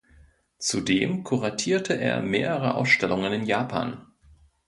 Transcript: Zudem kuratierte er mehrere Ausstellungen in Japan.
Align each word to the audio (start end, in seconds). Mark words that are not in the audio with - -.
Zudem 0.57 1.23
kuratierte 1.23 1.93
er 1.93 2.23
mehrere 2.23 2.73
Ausstellungen 2.73 3.33
in 3.33 3.43
Japan. 3.45 4.07